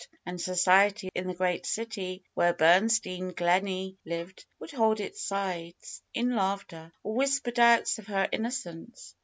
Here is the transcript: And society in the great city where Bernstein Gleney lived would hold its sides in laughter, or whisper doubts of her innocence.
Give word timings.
And 0.25 0.41
society 0.41 1.11
in 1.13 1.27
the 1.27 1.35
great 1.35 1.67
city 1.67 2.23
where 2.33 2.55
Bernstein 2.55 3.33
Gleney 3.33 3.97
lived 4.03 4.45
would 4.57 4.71
hold 4.71 4.99
its 4.99 5.21
sides 5.21 6.01
in 6.11 6.35
laughter, 6.35 6.91
or 7.03 7.13
whisper 7.13 7.51
doubts 7.51 7.99
of 7.99 8.07
her 8.07 8.27
innocence. 8.31 9.13